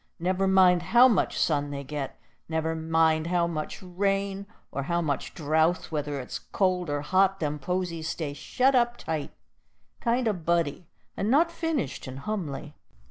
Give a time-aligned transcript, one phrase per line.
[0.17, 2.19] Never mind how much sun they get,
[2.49, 7.59] never mind how much rain or how much drouth, whether it's cold or hot, them
[7.59, 9.29] posies stay shet up tight,
[9.99, 12.73] kind o' buddy, and not finished and humly.